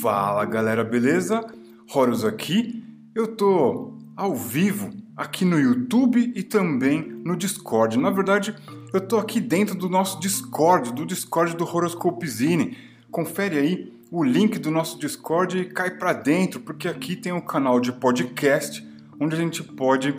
[0.00, 1.44] Fala galera, beleza?
[1.92, 2.84] Horus aqui.
[3.16, 7.98] Eu tô ao vivo aqui no YouTube e também no Discord.
[7.98, 8.54] Na verdade,
[8.94, 12.76] eu tô aqui dentro do nosso Discord, do Discord do Horoscopezine.
[13.10, 17.40] Confere aí o link do nosso Discord e cai para dentro, porque aqui tem um
[17.40, 18.86] canal de podcast
[19.18, 20.14] onde a gente pode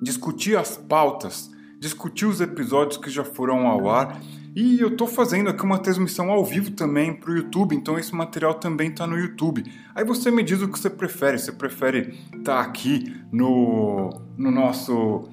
[0.00, 1.50] discutir as pautas,
[1.80, 4.20] discutir os episódios que já foram ao ar
[4.56, 8.14] e eu estou fazendo aqui uma transmissão ao vivo também para o YouTube, então esse
[8.14, 9.62] material também está no YouTube.
[9.94, 11.38] Aí você me diz o que você prefere.
[11.38, 15.28] Você prefere estar tá aqui no, no nosso.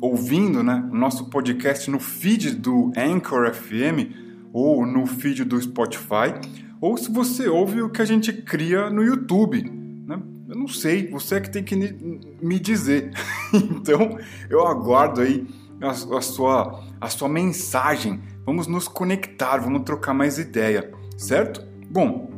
[0.00, 6.34] ouvindo né, o nosso podcast no feed do Anchor FM ou no feed do Spotify,
[6.80, 9.62] ou se você ouve o que a gente cria no YouTube.
[9.62, 10.20] Né?
[10.48, 11.76] Eu não sei, você é que tem que
[12.42, 13.12] me dizer.
[13.54, 14.18] então
[14.50, 15.46] eu aguardo aí
[15.80, 21.66] a, a, sua, a sua mensagem Vamos nos conectar, vamos trocar mais ideia, certo?
[21.90, 22.30] Bom,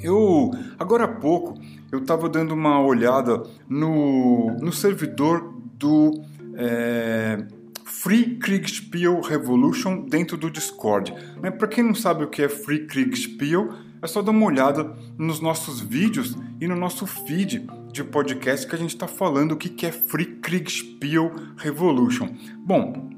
[0.00, 6.22] eu agora há pouco eu estava dando uma olhada no, no servidor do
[6.54, 7.44] é,
[7.84, 11.12] Free Kriegspiel Revolution dentro do Discord.
[11.42, 11.50] Né?
[11.50, 13.68] Para quem não sabe o que é Free Kriegspiel,
[14.00, 18.74] é só dar uma olhada nos nossos vídeos e no nosso feed de podcast que
[18.74, 22.28] a gente está falando o que é Free Kriegspiel Revolution.
[22.64, 23.11] Bom,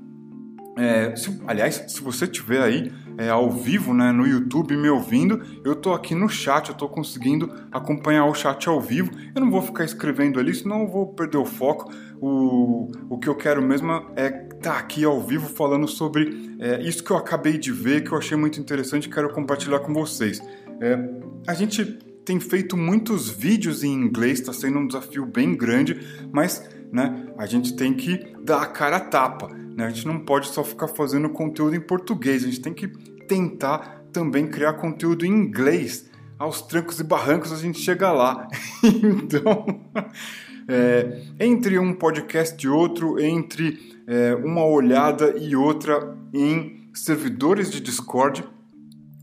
[0.76, 5.40] é, se, aliás, se você estiver aí é, ao vivo né, no YouTube me ouvindo,
[5.64, 9.10] eu estou aqui no chat, eu estou conseguindo acompanhar o chat ao vivo.
[9.34, 11.92] Eu não vou ficar escrevendo ali, senão eu vou perder o foco.
[12.20, 16.82] O, o que eu quero mesmo é estar tá aqui ao vivo falando sobre é,
[16.82, 19.92] isso que eu acabei de ver, que eu achei muito interessante e quero compartilhar com
[19.92, 20.40] vocês.
[20.80, 20.98] É,
[21.46, 21.84] a gente
[22.24, 26.00] tem feito muitos vídeos em inglês, está sendo um desafio bem grande,
[26.32, 29.48] mas né, a gente tem que dar a cara a tapa.
[29.48, 29.84] Né?
[29.84, 32.86] A gente não pode só ficar fazendo conteúdo em português, a gente tem que
[33.26, 36.08] tentar também criar conteúdo em inglês.
[36.38, 38.46] Aos trancos e barrancos a gente chega lá.
[38.84, 39.80] então,
[40.68, 47.80] é, entre um podcast e outro, entre é, uma olhada e outra em servidores de
[47.80, 48.44] Discord,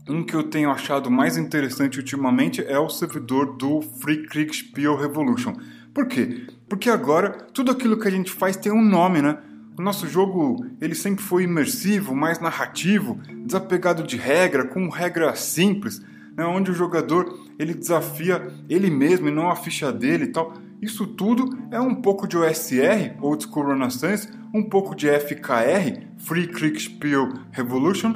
[0.06, 5.54] um que eu tenho achado mais interessante ultimamente é o servidor do Free Kriegspiel Revolution.
[5.94, 6.46] Por quê?
[6.72, 9.36] Porque agora tudo aquilo que a gente faz tem um nome, né?
[9.78, 16.00] O nosso jogo ele sempre foi imersivo, mais narrativo, desapegado de regra, com regra simples,
[16.34, 20.54] né, onde o jogador ele desafia ele mesmo e não a ficha dele e tal.
[20.80, 26.46] Isso tudo é um pouco de OSR, Old School Renaissance, um pouco de FKR, Free
[26.46, 28.14] Kriegspiel Revolution,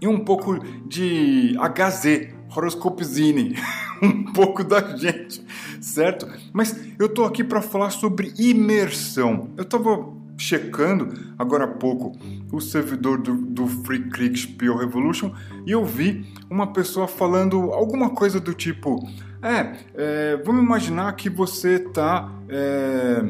[0.00, 3.56] e um pouco de HZ, Horoscopezine,
[4.00, 5.44] um pouco da gente,
[5.80, 6.28] certo?
[6.52, 9.50] Mas eu tô aqui para falar sobre imersão.
[9.56, 12.16] Eu tava checando agora há pouco
[12.52, 15.32] o servidor do, do Free Kriegspiel Revolution
[15.66, 19.06] e eu vi uma pessoa falando alguma coisa do tipo:
[19.42, 23.22] É, é vamos imaginar que você está é,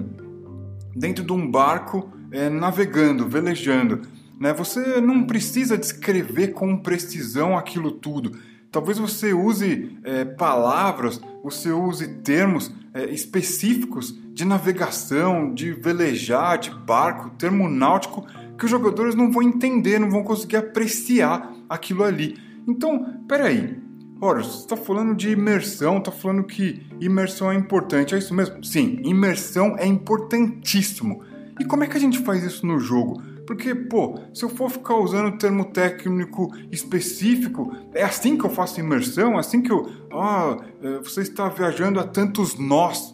[0.94, 4.02] dentro de um barco é, navegando, velejando.
[4.38, 4.52] Né?
[4.52, 8.38] Você não precisa descrever com precisão aquilo tudo.
[8.70, 16.70] Talvez você use é, palavras, você use termos é, específicos de navegação, de velejar, de
[16.70, 18.26] barco, termo náutico,
[18.58, 22.36] que os jogadores não vão entender, não vão conseguir apreciar aquilo ali.
[22.66, 23.78] Então, peraí,
[24.20, 28.64] Ora, você está falando de imersão, está falando que imersão é importante, é isso mesmo?
[28.64, 31.22] Sim, imersão é importantíssimo.
[31.60, 33.22] E como é que a gente faz isso no jogo?
[33.48, 38.78] Porque, pô, se eu for ficar usando termo técnico específico, é assim que eu faço
[38.78, 39.36] imersão?
[39.36, 39.90] É assim que eu.
[40.12, 43.10] Ah, é, você está viajando a tantos nós.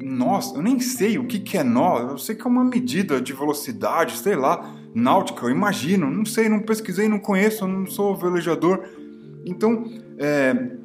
[0.00, 0.54] Nós?
[0.54, 1.98] Eu nem sei o que, que é nó.
[1.98, 6.08] Eu sei que é uma medida de velocidade, sei lá, náutica, eu imagino.
[6.08, 8.88] Não sei, não pesquisei, não conheço, não sou velejador.
[9.44, 9.84] Então,
[10.16, 10.76] é,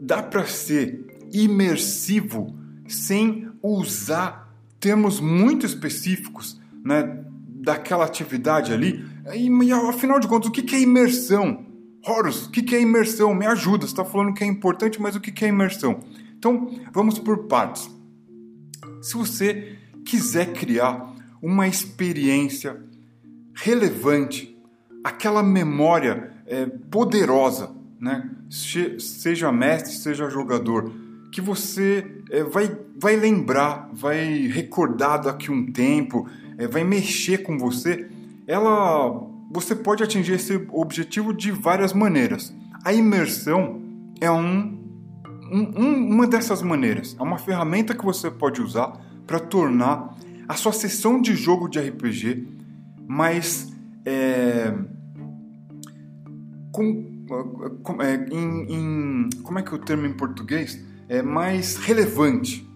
[0.00, 2.56] dá para ser imersivo
[2.88, 7.21] sem usar termos muito específicos, né?
[7.62, 9.04] Daquela atividade ali.
[9.34, 11.64] E, e afinal de contas, o que, que é imersão?
[12.04, 13.32] Horus, o que, que é imersão?
[13.32, 16.00] Me ajuda, você está falando que é importante, mas o que, que é imersão?
[16.36, 17.88] Então, vamos por partes.
[19.00, 22.82] Se você quiser criar uma experiência
[23.54, 24.58] relevante,
[25.04, 27.70] aquela memória é, poderosa,
[28.00, 28.28] né?
[28.50, 30.92] seja mestre, seja jogador,
[31.30, 36.28] que você é, vai, vai lembrar, vai recordar daqui um tempo,
[36.62, 38.08] é, vai mexer com você,
[38.46, 42.54] ela você pode atingir esse objetivo de várias maneiras.
[42.84, 43.82] A imersão
[44.20, 44.78] é um,
[45.52, 47.14] um, uma dessas maneiras.
[47.18, 50.16] É uma ferramenta que você pode usar para tornar
[50.48, 52.48] a sua sessão de jogo de RPG
[53.06, 53.72] mais
[54.06, 54.72] é,
[56.70, 57.12] com
[58.00, 60.82] é, em, em, como é que é o termo em português?
[61.08, 62.66] É mais relevante.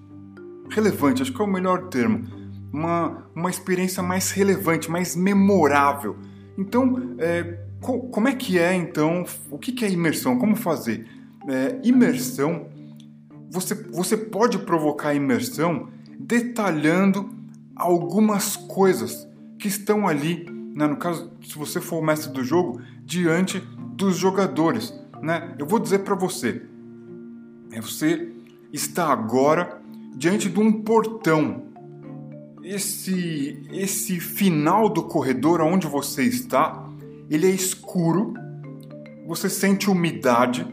[0.70, 2.45] Relevante, acho que é o melhor termo.
[2.76, 6.18] Uma, uma experiência mais relevante, mais memorável.
[6.58, 9.24] Então, é, co como é que é então?
[9.50, 10.38] O que, que é imersão?
[10.38, 11.06] Como fazer?
[11.48, 12.66] É, imersão,
[13.50, 15.88] você, você pode provocar imersão
[16.18, 17.30] detalhando
[17.74, 19.26] algumas coisas
[19.58, 20.44] que estão ali,
[20.74, 20.86] né?
[20.86, 23.58] no caso, se você for o mestre do jogo, diante
[23.94, 24.92] dos jogadores.
[25.22, 25.54] Né?
[25.58, 26.60] Eu vou dizer para você,
[27.72, 28.32] é, você
[28.70, 29.80] está agora
[30.14, 31.65] diante de um portão.
[32.66, 36.84] Esse, esse final do corredor onde você está,
[37.30, 38.34] ele é escuro,
[39.24, 40.66] você sente umidade,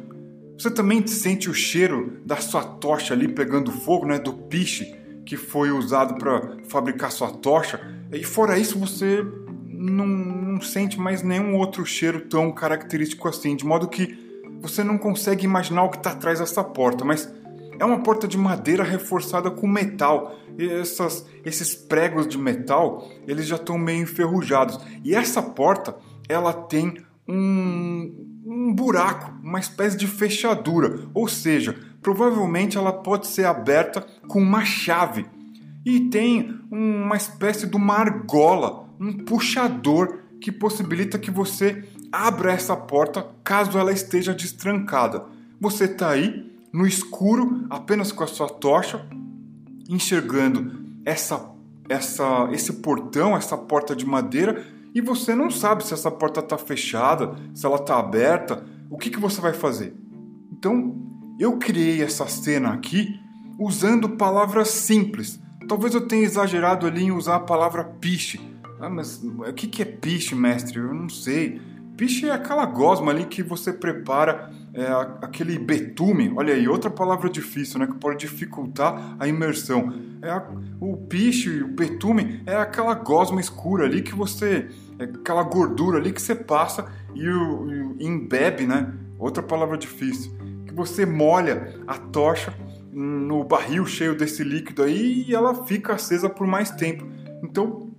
[0.58, 4.92] você também sente o cheiro da sua tocha ali pegando fogo, né, do piche
[5.24, 7.80] que foi usado para fabricar sua tocha.
[8.12, 9.24] E fora isso, você
[9.68, 14.18] não, não sente mais nenhum outro cheiro tão característico assim, de modo que
[14.60, 17.32] você não consegue imaginar o que está atrás dessa porta, mas
[17.84, 20.36] é uma porta de madeira reforçada com metal.
[20.58, 24.80] E essas, esses pregos de metal, eles já estão meio enferrujados.
[25.04, 25.96] E essa porta,
[26.30, 33.46] ela tem um, um buraco, uma espécie de fechadura, ou seja, provavelmente ela pode ser
[33.46, 35.26] aberta com uma chave.
[35.86, 42.78] E tem uma espécie de uma argola, um puxador que possibilita que você abra essa
[42.78, 45.26] porta caso ela esteja destrancada.
[45.60, 49.08] Você está aí no escuro, apenas com a sua tocha,
[49.88, 51.54] enxergando essa,
[51.88, 56.58] essa, esse portão, essa porta de madeira, e você não sabe se essa porta está
[56.58, 58.64] fechada, se ela está aberta.
[58.90, 59.96] O que, que você vai fazer?
[60.52, 60.96] Então,
[61.40, 63.20] eu criei essa cena aqui
[63.60, 65.40] usando palavras simples.
[65.68, 68.40] Talvez eu tenha exagerado ali em usar a palavra piche.
[68.80, 70.78] Ah, mas o que é piche, mestre?
[70.78, 71.62] Eu não sei.
[71.96, 74.86] Piche é aquela gosma ali que você prepara é,
[75.22, 76.34] aquele betume.
[76.36, 77.86] Olha aí, outra palavra difícil, né?
[77.86, 79.94] Que pode dificultar a imersão.
[80.22, 80.44] É a,
[80.80, 84.70] o piche, o betume, é aquela gosma escura ali que você.
[84.98, 88.92] É aquela gordura ali que você passa e, o, e embebe, né?
[89.20, 90.36] Outra palavra difícil.
[90.66, 92.54] Que você molha a tocha
[92.92, 97.06] no barril cheio desse líquido aí e ela fica acesa por mais tempo.
[97.44, 97.93] Então,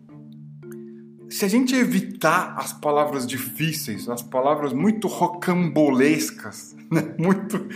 [1.35, 7.13] se a gente evitar as palavras difíceis, as palavras muito rocambolescas, né?
[7.19, 7.67] muito,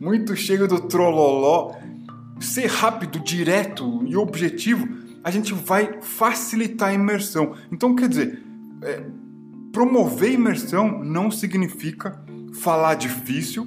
[0.00, 1.76] muito cheio do trololó,
[2.40, 4.88] ser rápido, direto e objetivo,
[5.22, 7.54] a gente vai facilitar a imersão.
[7.70, 8.42] Então, quer dizer,
[8.82, 9.04] é,
[9.72, 12.20] promover imersão não significa
[12.54, 13.64] falar difícil,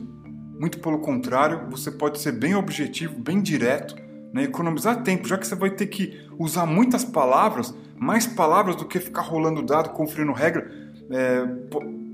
[0.60, 3.96] muito pelo contrário, você pode ser bem objetivo, bem direto,
[4.34, 4.44] né?
[4.44, 9.00] economizar tempo, já que você vai ter que usar muitas palavras mais palavras do que
[9.00, 10.70] ficar rolando dado, conferindo regra,
[11.10, 11.46] é,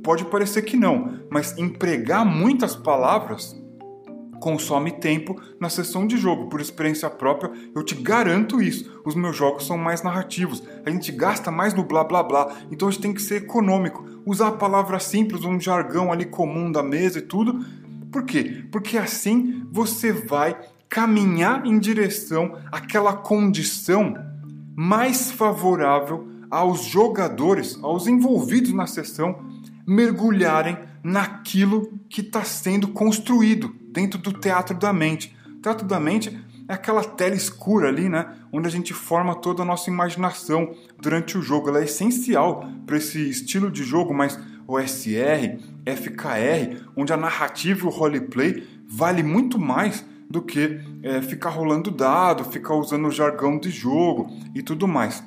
[0.03, 3.61] pode parecer que não, mas empregar muitas palavras
[4.39, 6.49] consome tempo na sessão de jogo.
[6.49, 9.01] Por experiência própria, eu te garanto isso.
[9.05, 10.61] Os meus jogos são mais narrativos.
[10.85, 12.53] A gente gasta mais no blá blá blá.
[12.69, 14.05] Então a gente tem que ser econômico.
[14.25, 17.65] Usar palavras simples, um jargão ali comum da mesa e tudo.
[18.11, 18.65] Por quê?
[18.69, 20.59] Porque assim você vai
[20.93, 24.13] caminhar em direção àquela condição
[24.75, 29.43] mais favorável aos jogadores, aos envolvidos na sessão,
[29.87, 35.35] mergulharem naquilo que está sendo construído dentro do teatro da mente.
[35.57, 36.39] O teatro da mente
[36.69, 38.27] é aquela tela escura ali, né?
[38.51, 41.69] Onde a gente forma toda a nossa imaginação durante o jogo.
[41.69, 47.87] Ela é essencial para esse estilo de jogo mais OSR, FKR, onde a narrativa e
[47.87, 53.59] o roleplay vale muito mais do que é, ficar rolando dado, ficar usando o jargão
[53.59, 55.23] de jogo e tudo mais.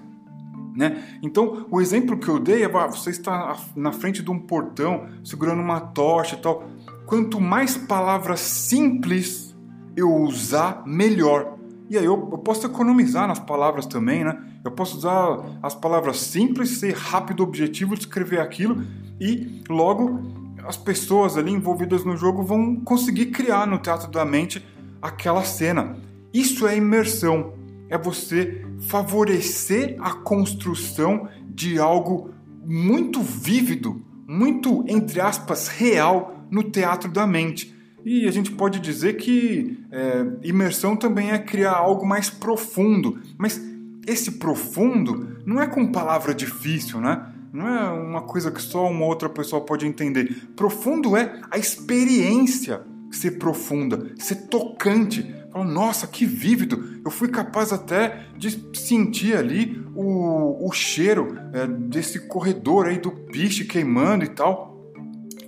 [0.75, 1.01] Né?
[1.23, 5.63] Então, o exemplo que eu dei é: você está na frente de um portão, segurando
[5.63, 6.65] uma tocha e tal.
[7.07, 9.57] Quanto mais palavras simples
[9.97, 11.57] eu usar, melhor.
[11.89, 14.37] E aí eu, eu, posso economizar nas palavras também, né?
[14.65, 18.83] Eu posso usar as palavras simples, ser rápido, objetivo, descrever aquilo
[19.21, 20.21] e logo
[20.67, 24.61] as pessoas ali envolvidas no jogo vão conseguir criar no teatro da mente
[25.07, 25.97] aquela cena.
[26.33, 27.55] Isso é imersão,
[27.89, 32.31] é você favorecer a construção de algo
[32.65, 37.75] muito vívido, muito, entre aspas, real no teatro da mente.
[38.05, 43.61] E a gente pode dizer que é, imersão também é criar algo mais profundo, mas
[44.07, 47.33] esse profundo não é com palavra difícil, né?
[47.53, 50.49] Não é uma coisa que só uma outra pessoa pode entender.
[50.55, 55.35] Profundo é a experiência ser profunda, ser tocante.
[55.53, 57.01] Fala, nossa, que vívido!
[57.05, 63.11] Eu fui capaz até de sentir ali o, o cheiro é, desse corredor aí do
[63.11, 64.93] piche queimando e tal.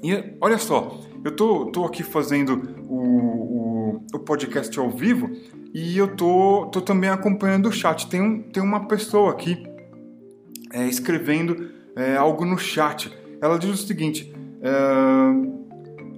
[0.03, 5.31] E olha só, eu tô, tô aqui fazendo o, o, o podcast ao vivo
[5.75, 8.09] e eu tô, tô também acompanhando o chat.
[8.09, 9.63] Tem, um, tem uma pessoa aqui
[10.73, 13.13] é, escrevendo é, algo no chat.
[13.43, 15.58] Ela diz o seguinte: é,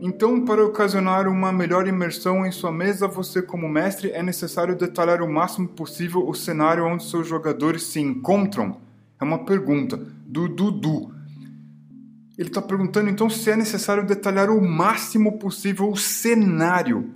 [0.02, 5.20] então, para ocasionar uma melhor imersão em sua mesa, você, como mestre, é necessário detalhar
[5.20, 8.80] o máximo possível o cenário onde seus jogadores se encontram?
[9.20, 11.12] É uma pergunta do Dudu.
[12.38, 17.10] Ele está perguntando então se é necessário detalhar o máximo possível o cenário.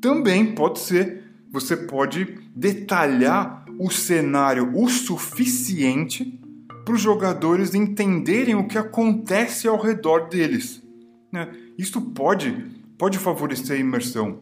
[0.00, 1.22] Também pode ser.
[1.52, 6.40] Você pode detalhar o cenário o suficiente
[6.86, 10.82] para os jogadores entenderem o que acontece ao redor deles.
[11.30, 11.48] Né?
[11.80, 12.52] Isso pode,
[12.98, 14.40] pode favorecer a imersão.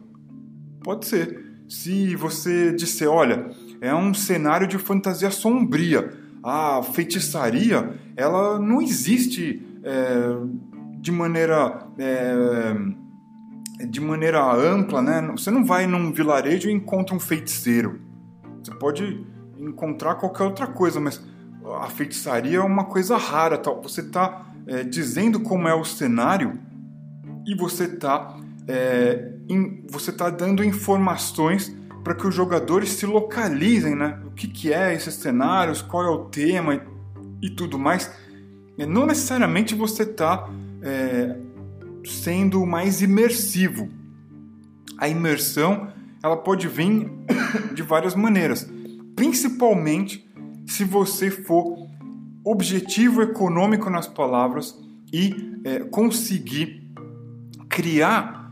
[0.83, 1.61] Pode ser.
[1.69, 6.11] Se você disser, olha, é um cenário de fantasia sombria,
[6.43, 10.35] a feitiçaria, ela não existe é,
[10.99, 12.75] de maneira é,
[13.85, 15.25] de maneira ampla, né?
[15.31, 18.01] Você não vai num vilarejo e encontra um feiticeiro.
[18.61, 19.25] Você pode
[19.57, 21.23] encontrar qualquer outra coisa, mas
[21.81, 23.57] a feitiçaria é uma coisa rara.
[23.57, 23.81] Tal.
[23.81, 26.67] Você está é, dizendo como é o cenário
[27.45, 29.31] e você está é,
[29.89, 34.19] você tá dando informações para que os jogadores se localizem, né?
[34.25, 36.81] O que, que é esses cenários, qual é o tema e,
[37.47, 38.11] e tudo mais.
[38.77, 40.47] E não necessariamente você está
[40.81, 41.35] é,
[42.05, 43.89] sendo mais imersivo.
[44.97, 45.91] A imersão
[46.21, 47.09] ela pode vir
[47.73, 48.69] de várias maneiras,
[49.15, 50.29] principalmente
[50.65, 51.87] se você for
[52.43, 54.77] objetivo econômico nas palavras
[55.11, 56.78] e é, conseguir
[57.79, 58.51] criar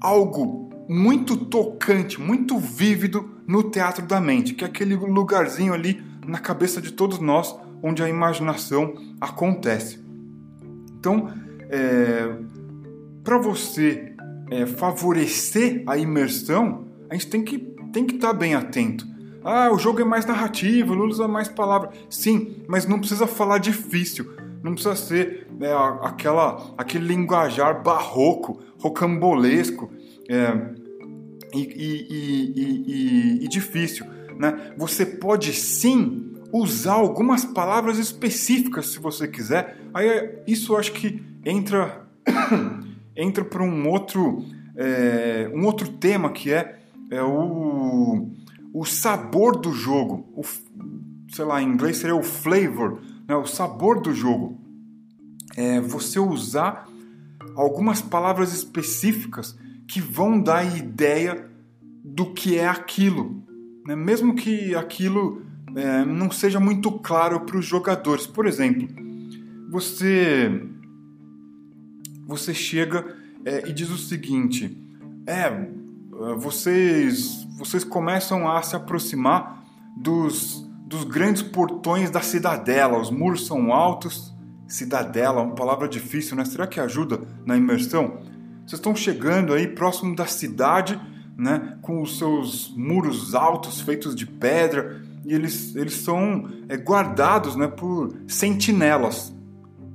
[0.00, 6.38] algo muito tocante, muito vívido no teatro da mente, que é aquele lugarzinho ali na
[6.38, 9.98] cabeça de todos nós onde a imaginação acontece.
[10.96, 11.28] Então,
[11.68, 12.36] é,
[13.24, 14.12] para você
[14.48, 17.58] é, favorecer a imersão, a gente tem que
[17.92, 19.04] tem que estar tá bem atento.
[19.42, 21.98] Ah, o jogo é mais narrativo, ele usa mais palavras.
[22.08, 24.37] Sim, mas não precisa falar difícil.
[24.62, 25.68] Não precisa ser né,
[26.02, 29.90] aquela, aquele linguajar barroco, rocambolesco
[30.28, 30.74] é,
[31.54, 34.06] e, e, e, e, difícil.
[34.36, 34.72] Né?
[34.76, 39.78] Você pode sim usar algumas palavras específicas se você quiser.
[39.94, 42.06] Aí isso acho que entra
[43.16, 44.44] entra para um outro
[44.76, 46.78] é, um outro tema que é,
[47.10, 48.28] é o,
[48.72, 50.28] o sabor do jogo.
[50.36, 50.42] O,
[51.34, 54.58] sei lá, em inglês seria o flavor né, o sabor do jogo.
[55.56, 56.88] É você usar
[57.54, 61.50] algumas palavras específicas que vão dar ideia
[62.04, 63.42] do que é aquilo.
[63.86, 63.94] Né?
[63.94, 65.42] Mesmo que aquilo
[65.76, 68.26] é, não seja muito claro para os jogadores.
[68.26, 68.88] Por exemplo,
[69.70, 70.62] você,
[72.26, 74.76] você chega é, e diz o seguinte:
[75.26, 75.50] é,
[76.36, 79.64] vocês, vocês começam a se aproximar
[79.96, 82.98] dos dos grandes portões da cidadela.
[82.98, 84.34] Os muros são altos.
[84.66, 86.44] Cidadela, uma palavra difícil, né?
[86.44, 88.18] Será que ajuda na imersão?
[88.66, 91.00] Vocês estão chegando aí próximo da cidade,
[91.36, 91.78] né?
[91.80, 97.66] Com os seus muros altos feitos de pedra e eles, eles são é, guardados, né?
[97.66, 99.34] Por sentinelas.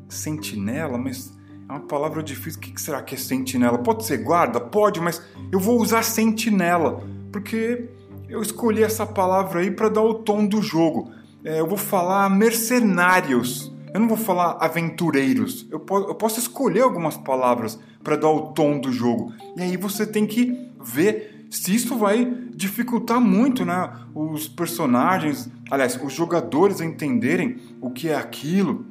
[0.09, 1.35] Sentinela, mas
[1.69, 2.59] é uma palavra difícil.
[2.59, 3.77] O que será que é sentinela?
[3.79, 4.59] Pode ser guarda?
[4.59, 5.21] Pode, mas
[5.51, 7.89] eu vou usar sentinela porque
[8.33, 11.11] eu escolhi essa palavra aí para dar o tom do jogo.
[11.43, 13.71] É, eu vou falar mercenários.
[13.93, 15.67] Eu não vou falar aventureiros.
[15.69, 19.31] Eu, po eu posso escolher algumas palavras para dar o tom do jogo.
[19.55, 22.25] E aí você tem que ver se isso vai
[22.55, 23.91] dificultar muito, né?
[24.15, 28.83] Os personagens, aliás, os jogadores entenderem o que é aquilo.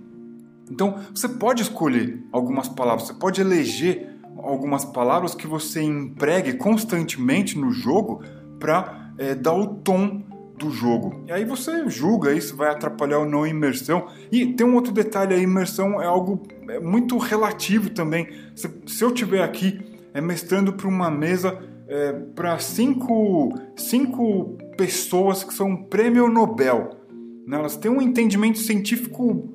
[0.70, 4.08] Então, você pode escolher algumas palavras, você pode eleger
[4.38, 8.22] algumas palavras que você empregue constantemente no jogo
[8.60, 10.20] para é, dar o tom
[10.58, 11.22] do jogo.
[11.26, 14.06] E aí você julga isso vai atrapalhar ou não a imersão.
[14.30, 18.28] E tem um outro detalhe, a imersão é algo é muito relativo também.
[18.54, 19.80] Se, se eu tiver aqui
[20.12, 26.90] é, mestrando para uma mesa é, para cinco, cinco pessoas que são prêmio Nobel,
[27.46, 27.58] né?
[27.58, 29.54] elas têm um entendimento científico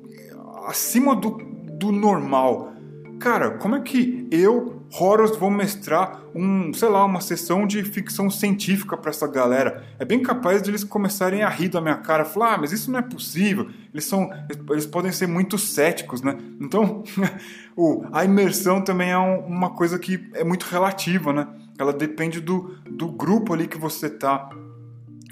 [0.66, 1.30] acima do,
[1.72, 2.72] do normal.
[3.18, 8.30] Cara, como é que eu Horrors vão mestrar um, sei lá, uma sessão de ficção
[8.30, 9.84] científica para essa galera.
[9.98, 12.90] É bem capaz de eles começarem a rir da minha cara, falar, ah, mas isso
[12.90, 13.68] não é possível.
[13.92, 14.30] Eles são,
[14.70, 16.38] eles podem ser muito céticos, né?
[16.60, 17.02] Então,
[17.76, 21.46] o, a imersão também é um, uma coisa que é muito relativa, né?
[21.78, 24.48] Ela depende do, do grupo ali que você tá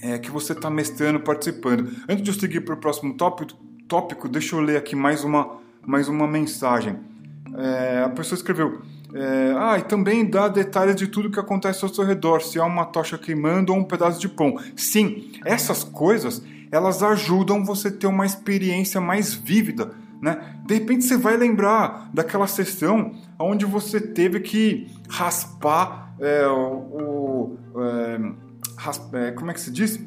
[0.03, 1.91] é, que você tá mestrando, participando.
[2.07, 3.55] Antes de eu seguir para o próximo tópico,
[3.89, 6.99] tópico, deixa eu ler aqui mais uma mais uma mensagem.
[7.57, 8.83] É, a pessoa escreveu
[9.19, 12.65] É, ah, e também dá detalhes de tudo que acontece ao seu redor, se há
[12.65, 14.59] uma tocha queimando ou um pedaço de pão.
[14.77, 19.93] Sim, essas coisas elas ajudam você ter uma experiência mais vívida.
[20.21, 20.57] Né?
[20.67, 27.57] De repente você vai lembrar daquela sessão onde você teve que raspar é, o.
[27.77, 29.99] É, é, como é que se diz?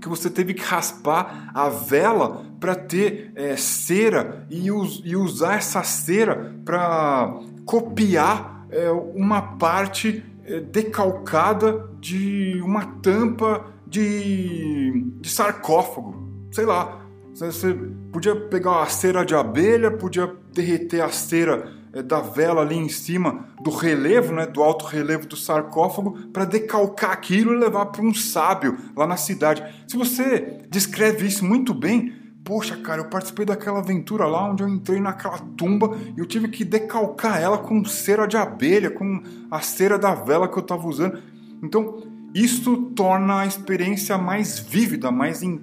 [0.00, 5.56] que você teve que raspar a vela para ter é, cera e, us, e, usar
[5.56, 7.38] essa cera para
[7.70, 16.28] copiar é, uma parte é, decalcada de uma tampa de, de sarcófago.
[16.50, 17.00] Sei lá.
[17.32, 17.72] Você
[18.12, 22.88] podia pegar uma cera de abelha, podia derreter a cera é, da vela ali em
[22.88, 28.02] cima do relevo, né, do alto relevo do sarcófago, para decalcar aquilo e levar para
[28.02, 29.62] um sábio lá na cidade.
[29.86, 34.68] Se você descreve isso muito bem, poxa, cara, eu participei daquela aventura lá onde eu
[34.68, 39.60] entrei naquela tumba e eu tive que decalcar ela com cera de abelha, com a
[39.60, 41.20] cera da vela que eu estava usando.
[41.62, 42.02] Então,
[42.34, 45.60] isso torna a experiência mais vívida, mais in,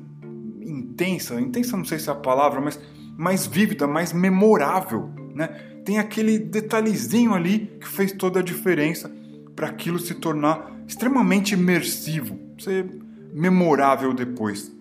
[0.62, 1.40] intensa.
[1.40, 2.80] Intensa não sei se é a palavra, mas
[3.18, 5.48] mais vívida, mais memorável, né?
[5.84, 9.10] Tem aquele detalhezinho ali que fez toda a diferença
[9.56, 12.86] para aquilo se tornar extremamente imersivo, ser
[13.34, 14.72] memorável depois.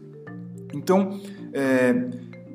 [0.74, 1.20] Então,
[1.56, 1.94] é,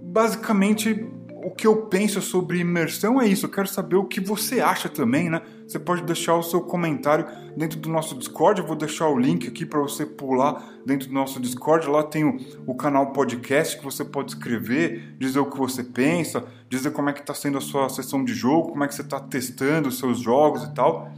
[0.04, 1.10] basicamente
[1.44, 3.48] o que eu penso sobre imersão é isso.
[3.48, 5.42] Eu quero saber o que você acha também, né?
[5.68, 7.26] Você pode deixar o seu comentário
[7.58, 8.62] dentro do nosso Discord.
[8.62, 11.88] Eu vou deixar o link aqui para você pular dentro do nosso Discord.
[11.88, 16.46] Lá tem o, o, canal podcast que você pode escrever, dizer o que você pensa,
[16.70, 19.02] dizer como é que está sendo a sua sessão de jogo, como é que você
[19.02, 21.12] está testando os seus jogos e tal.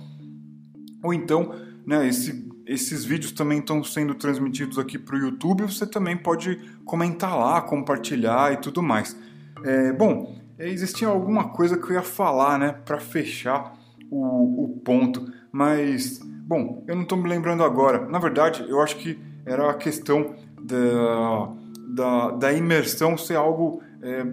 [1.04, 1.54] Ou então,
[1.86, 5.64] né, esse, esses vídeos também estão sendo transmitidos aqui para o YouTube.
[5.64, 9.18] Você também pode comentar lá, compartilhar e tudo mais.
[9.64, 13.78] É, bom, existia alguma coisa que eu ia falar, né, para fechar
[14.10, 18.08] o, o, ponto, mas, bom, eu não estou me lembrando agora.
[18.08, 21.54] Na verdade, eu acho que era a questão da,
[21.90, 24.26] da, da imersão ser algo, é,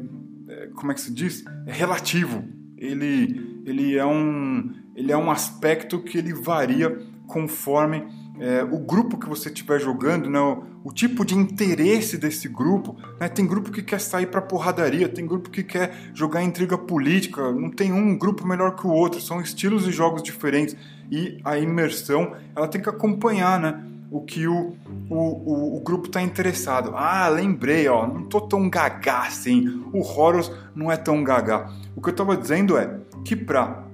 [0.48, 1.44] é como é que se diz?
[1.66, 2.44] É relativo.
[2.76, 6.98] Ele, ele, é um, ele é um aspecto que ele varia
[7.30, 8.04] conforme
[8.40, 12.96] é, o grupo que você estiver jogando, né, o, o, tipo de interesse desse grupo.
[13.20, 17.52] Né, tem grupo que quer sair para porradaria, tem grupo que quer jogar intriga política,
[17.52, 20.76] não tem um grupo melhor que o outro, são estilos de jogos diferentes.
[21.10, 24.74] E a imersão ela tem que acompanhar né, o que o,
[25.08, 26.92] o, o, o grupo está interessado.
[26.94, 31.70] Ah, lembrei, ó, não tô tão gagá assim, o Horus não é tão gagá.
[31.94, 33.84] O que eu estava dizendo é que para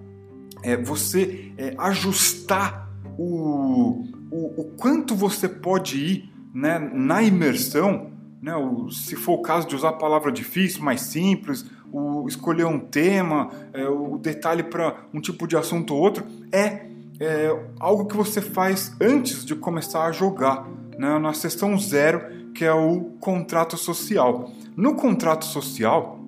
[0.63, 2.86] é, você é, ajustar
[3.19, 9.43] o, o, o quanto você pode ir né, na imersão, né, o, se for o
[9.43, 14.63] caso de usar a palavra difícil, mais simples, o, escolher um tema, é, o detalhe
[14.63, 16.87] para um tipo de assunto ou outro, é,
[17.19, 22.65] é, algo que você faz antes de começar a jogar, né, na sessão zero, que
[22.65, 24.51] é o contrato social.
[24.77, 26.19] No contrato social,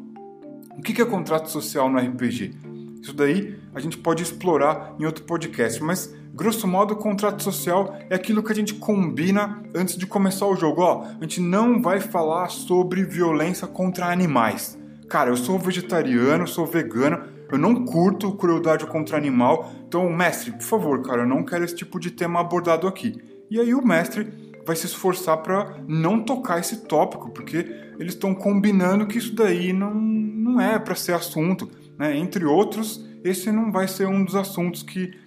[0.77, 2.55] o que é contrato social no RPG?
[3.03, 7.97] Isso daí a gente pode explorar em outro podcast, mas Grosso modo, o contrato social
[8.09, 10.83] é aquilo que a gente combina antes de começar o jogo.
[10.83, 14.79] Ó, a gente não vai falar sobre violência contra animais.
[15.09, 19.69] Cara, eu sou vegetariano, sou vegano, eu não curto crueldade contra animal.
[19.89, 23.21] Então, mestre, por favor, cara, eu não quero esse tipo de tema abordado aqui.
[23.51, 27.67] E aí o mestre vai se esforçar para não tocar esse tópico, porque
[27.99, 31.69] eles estão combinando que isso daí não, não é para ser assunto.
[31.99, 32.17] Né?
[32.17, 35.27] Entre outros, esse não vai ser um dos assuntos que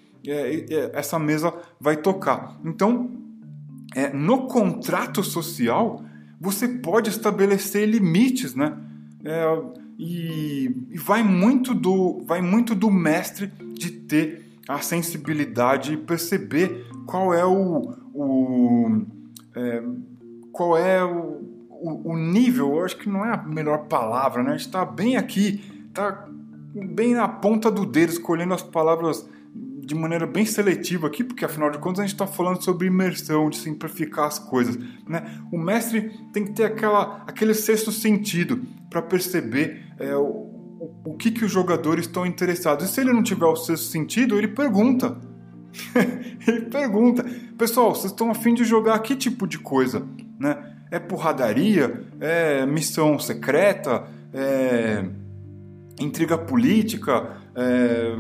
[0.94, 2.60] essa mesa vai tocar.
[2.64, 3.10] Então,
[3.96, 6.04] é, no contrato social,
[6.40, 8.78] você pode estabelecer limites, né?
[9.24, 9.62] É,
[10.00, 17.34] e, vai muito do vai muito do mestre de ter a sensibilidade e perceber qual
[17.34, 19.06] é o, o
[19.56, 19.84] é,
[20.52, 22.78] qual é o, o, o, nível.
[22.78, 24.56] Eu acho que não é a melhor palavra, né?
[24.56, 26.28] Está bem aqui, está
[26.74, 31.70] bem na ponta do dedo, escolhendo as palavras de maneira bem seletiva aqui, porque afinal
[31.70, 34.78] de contas a gente está falando sobre imersão, de simplificar as coisas.
[35.08, 35.42] Né?
[35.52, 40.50] O mestre tem que ter aquela, aquele sexto sentido para perceber é, o,
[41.06, 42.86] o que, que os jogadores estão interessados.
[42.86, 45.18] E se ele não tiver o sexto sentido, ele pergunta.
[46.48, 47.26] ele pergunta:
[47.58, 50.08] Pessoal, vocês estão afim de jogar que tipo de coisa?
[50.40, 50.58] Né?
[50.90, 52.06] É porradaria?
[52.20, 54.08] É missão secreta?
[54.34, 55.04] É
[56.00, 57.42] intriga política?
[57.56, 58.16] É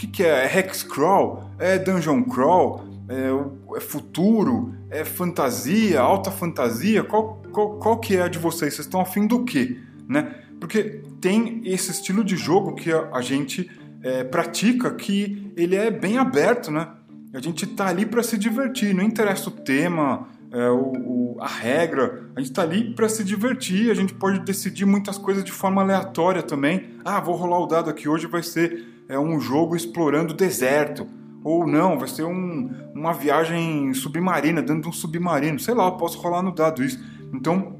[0.00, 0.46] que, que é?
[0.46, 1.50] É hex crawl?
[1.58, 2.84] É dungeon crawl?
[3.08, 4.74] É, é futuro?
[4.88, 6.00] É fantasia?
[6.00, 7.04] Alta fantasia?
[7.04, 8.74] Qual, qual, qual que é a de vocês?
[8.74, 9.78] Vocês estão afim do quê?
[10.08, 10.34] Né?
[10.58, 13.70] Porque tem esse estilo de jogo que a, a gente
[14.02, 16.88] é, pratica que ele é bem aberto, né?
[17.32, 21.46] A gente tá ali para se divertir, não interessa o tema, é, o, o, a
[21.46, 25.52] regra, a gente tá ali para se divertir, a gente pode decidir muitas coisas de
[25.52, 26.96] forma aleatória também.
[27.04, 31.06] Ah, vou rolar o dado aqui hoje, vai ser é, um jogo explorando o deserto.
[31.42, 35.58] Ou não, vai ser um, uma viagem submarina, dentro de um submarino.
[35.58, 37.02] Sei lá, posso rolar no dado isso.
[37.32, 37.76] Então,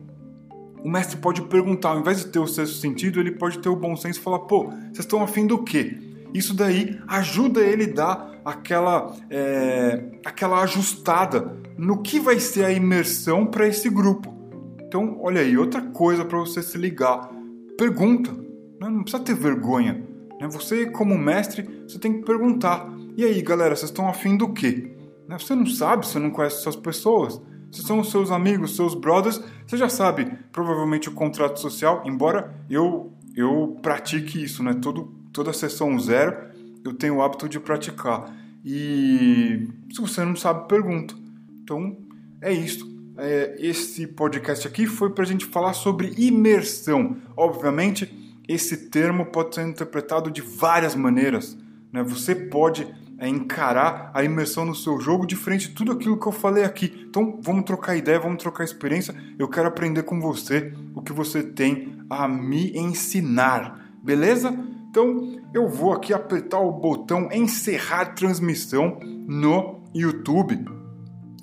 [0.82, 3.76] o mestre pode perguntar, ao invés de ter o sexto sentido, ele pode ter o
[3.76, 5.98] bom senso e falar: pô, vocês estão afim do quê?
[6.32, 12.72] Isso daí ajuda ele a dar aquela, é, aquela ajustada no que vai ser a
[12.72, 14.34] imersão para esse grupo.
[14.80, 17.30] Então, olha aí, outra coisa para você se ligar:
[17.76, 18.88] pergunta, né?
[18.88, 20.09] não precisa ter vergonha.
[20.40, 20.48] Né?
[20.48, 22.90] Você, como mestre, você tem que perguntar.
[23.16, 24.96] E aí, galera, vocês estão afim do quê?
[25.29, 25.38] Né?
[25.38, 27.40] Você não sabe, você não conhece essas pessoas.
[27.70, 32.53] Se são os seus amigos, seus brothers, você já sabe provavelmente o contrato social, embora
[32.68, 34.74] eu eu pratique isso, né?
[34.74, 36.50] Todo, toda sessão zero
[36.85, 38.35] eu tenho o hábito de praticar.
[38.64, 41.14] E se você não sabe, pergunta.
[41.62, 41.96] Então
[42.40, 42.90] é isso.
[43.16, 47.18] É, esse podcast aqui foi para a gente falar sobre imersão.
[47.37, 48.07] Obviamente,
[48.52, 51.56] esse termo pode ser interpretado de várias maneiras.
[51.92, 52.02] Né?
[52.02, 52.86] Você pode
[53.16, 56.64] é, encarar a imersão no seu jogo de frente a tudo aquilo que eu falei
[56.64, 57.06] aqui.
[57.08, 59.14] Então vamos trocar ideia, vamos trocar experiência.
[59.38, 64.52] Eu quero aprender com você o que você tem a me ensinar, beleza?
[64.90, 70.64] Então eu vou aqui apertar o botão encerrar transmissão no YouTube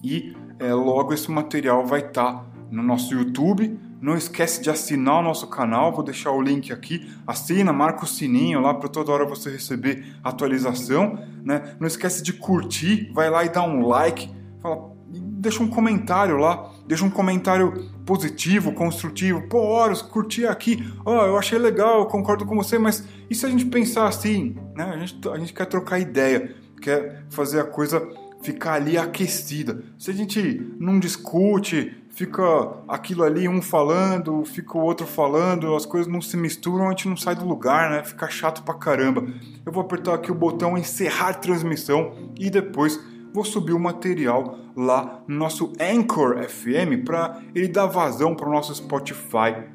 [0.03, 5.19] e é, logo esse material vai estar tá no nosso YouTube não esquece de assinar
[5.19, 7.09] o nosso canal, vou deixar o link aqui.
[7.25, 11.19] Assina, marca o sininho lá para toda hora você receber atualização.
[11.43, 11.75] Né?
[11.79, 14.29] Não esquece de curtir, vai lá e dá um like.
[14.61, 19.47] Fala, deixa um comentário lá, deixa um comentário positivo, construtivo.
[19.47, 20.83] Pô, Horus, curti aqui.
[21.05, 24.07] Ó, oh, eu achei legal, eu concordo com você, mas e se a gente pensar
[24.07, 24.55] assim?
[24.75, 24.83] Né?
[24.83, 28.07] A, gente, a gente quer trocar ideia, quer fazer a coisa
[28.41, 29.83] ficar ali aquecida.
[29.97, 32.43] Se a gente não discute, fica
[32.87, 37.07] aquilo ali, um falando, fica o outro falando, as coisas não se misturam, a gente
[37.07, 38.03] não sai do lugar, né?
[38.03, 39.23] Fica chato pra caramba.
[39.63, 42.99] Eu vou apertar aqui o botão encerrar transmissão e depois
[43.31, 48.51] vou subir o material lá no nosso Anchor FM para ele dar vazão para o
[48.51, 49.67] nosso Spotify.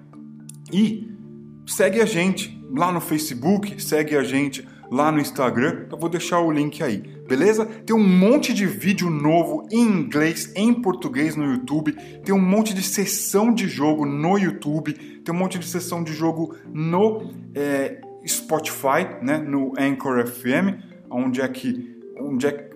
[0.72, 1.16] E
[1.64, 5.86] segue a gente lá no Facebook, segue a gente lá no Instagram.
[5.92, 7.64] Eu vou deixar o link aí, beleza?
[7.64, 11.92] Tem um monte de vídeo novo em inglês, em português no YouTube.
[12.22, 14.92] Tem um monte de sessão de jogo no YouTube.
[14.92, 19.38] Tem um monte de sessão de jogo no é, Spotify, né?
[19.38, 20.78] No Anchor FM,
[21.10, 22.70] onde é que, onde é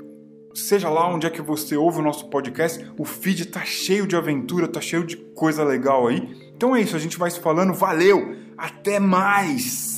[0.54, 4.16] seja lá onde é que você ouve o nosso podcast, o feed tá cheio de
[4.16, 6.34] aventura, tá cheio de coisa legal aí.
[6.56, 7.74] Então é isso, a gente vai se falando.
[7.74, 9.95] Valeu, até mais.